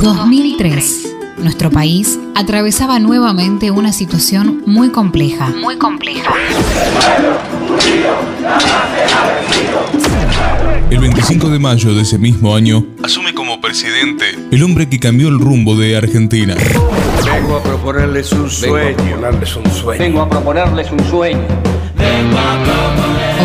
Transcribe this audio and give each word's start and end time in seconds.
2003. 0.00 1.14
Nuestro 1.38 1.70
país 1.70 2.18
atravesaba 2.34 2.98
nuevamente 2.98 3.70
una 3.70 3.92
situación 3.92 4.62
muy 4.66 4.90
compleja. 4.90 5.48
Muy 5.48 5.76
compleja. 5.76 6.32
El 10.90 10.98
25 11.00 11.50
de 11.50 11.58
mayo 11.58 11.94
de 11.94 12.02
ese 12.02 12.16
mismo 12.18 12.54
año, 12.54 12.86
asume 13.02 13.34
como 13.34 13.60
presidente 13.60 14.24
el 14.50 14.62
hombre 14.62 14.88
que 14.88 14.98
cambió 14.98 15.28
el 15.28 15.38
rumbo 15.38 15.76
de 15.76 15.96
Argentina. 15.96 16.54
Vengo 17.24 17.56
a 17.56 17.62
proponerles 17.62 18.32
un 18.32 18.48
sueño. 18.48 18.96
Vengo 19.98 20.22
a 20.22 20.30
proponerles 20.30 20.90
un 20.92 21.04
sueño. 21.04 21.46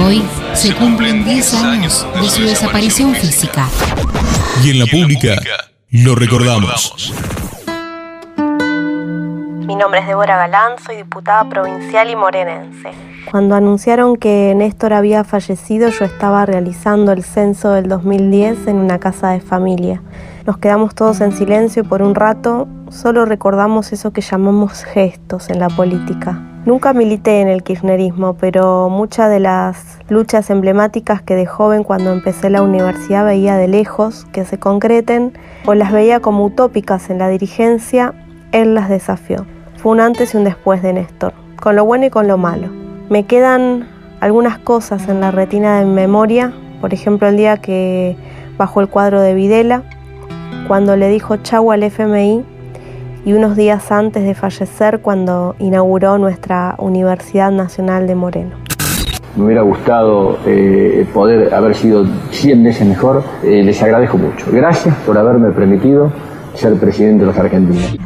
Hoy 0.06 0.22
se 0.54 0.74
cumplen 0.76 1.26
10 1.26 1.54
años 1.56 2.06
de 2.22 2.30
su 2.30 2.44
desaparición 2.44 3.16
física. 3.16 3.68
Y 4.64 4.70
en 4.70 4.80
la 4.80 4.86
pública 4.86 5.42
lo 5.94 6.16
recordamos. 6.16 7.14
Mi 8.36 9.76
nombre 9.76 10.00
es 10.00 10.08
Débora 10.08 10.38
Galán, 10.38 10.80
soy 10.84 10.96
diputada 10.96 11.48
provincial 11.48 12.10
y 12.10 12.16
morenense. 12.16 12.90
Cuando 13.30 13.54
anunciaron 13.54 14.18
que 14.18 14.54
Néstor 14.56 14.94
había 14.94 15.24
fallecido, 15.24 15.90
yo 15.90 16.06
estaba 16.06 16.48
realizando 16.48 17.12
el 17.12 17.24
censo 17.24 17.74
del 17.74 17.90
2010 17.90 18.68
en 18.68 18.78
una 18.78 19.00
casa 19.00 19.30
de 19.30 19.40
familia. 19.40 20.02
Nos 20.48 20.58
quedamos 20.58 20.96
todos 20.96 21.22
en 21.22 21.32
silencio 21.32 21.84
por 21.84 22.02
un 22.02 22.16
rato, 22.16 22.68
solo 22.90 23.26
recordamos 23.26 23.94
eso 23.94 24.12
que 24.12 24.22
llamamos 24.22 24.84
gestos 24.84 25.52
en 25.52 25.60
la 25.60 25.70
política. 25.70 26.53
Nunca 26.66 26.94
milité 26.94 27.42
en 27.42 27.50
el 27.50 27.62
kirchnerismo, 27.62 28.36
pero 28.36 28.88
muchas 28.88 29.30
de 29.30 29.42
las 29.42 30.00
luchas 30.08 30.50
emblemáticas 30.50 31.22
que 31.22 31.36
de 31.36 31.46
joven 31.46 31.84
cuando 31.84 32.14
empecé 32.14 32.50
la 32.50 32.62
universidad 32.62 33.26
veía 33.26 33.58
de 33.58 33.68
lejos 33.68 34.26
que 34.32 34.46
se 34.46 34.58
concreten 34.58 35.34
o 35.66 35.74
las 35.74 35.92
veía 35.92 36.22
como 36.22 36.46
utópicas 36.46 37.10
en 37.10 37.18
la 37.18 37.28
dirigencia, 37.28 38.14
él 38.54 38.76
las 38.76 38.88
desafió. 38.88 39.46
Fue 39.76 39.92
un 39.92 40.00
antes 40.00 40.34
y 40.34 40.38
un 40.38 40.46
después 40.46 40.82
de 40.82 40.94
Néstor, 40.94 41.34
con 41.62 41.76
lo 41.76 41.84
bueno 41.84 42.06
y 42.06 42.10
con 42.10 42.30
lo 42.30 42.38
malo. 42.38 42.70
Me 43.10 43.26
quedan 43.26 43.86
algunas 44.22 44.58
cosas 44.58 45.10
en 45.10 45.20
la 45.20 45.32
retina 45.32 45.80
de 45.80 45.86
memoria, 45.86 46.54
por 46.80 46.94
ejemplo 46.94 47.28
el 47.28 47.36
día 47.36 47.58
que 47.58 48.16
bajó 48.58 48.80
el 48.80 48.88
cuadro 48.88 49.20
de 49.20 49.34
Videla, 49.34 49.84
cuando 50.70 50.96
le 50.96 51.10
dijo 51.10 51.36
chau 51.36 51.74
al 51.74 51.84
FMI 51.84 52.53
y 53.26 53.34
unos 53.34 53.56
días 53.56 53.92
antes 53.92 54.24
de 54.24 54.34
fallecer 54.34 55.00
cuando 55.02 55.56
inauguró 55.60 56.18
nuestra 56.18 56.76
Universidad 56.78 57.52
Nacional 57.52 58.08
de 58.08 58.16
Moreno. 58.16 58.56
Me 59.36 59.46
hubiera 59.46 59.62
gustado 59.64 60.38
eh, 60.46 61.08
poder 61.14 61.54
haber 61.54 61.76
sido 61.76 62.06
100 62.32 62.64
veces 62.64 62.88
mejor. 62.88 63.24
Eh, 63.44 63.64
les 63.64 63.82
agradezco 63.82 64.18
mucho. 64.18 64.46
Gracias 64.52 64.96
por 65.06 65.18
haberme 65.18 65.52
permitido 65.52 66.12
ser 66.54 66.76
presidente 66.76 67.22
de 67.22 67.28
los 67.28 67.38
argentinos. 67.38 67.98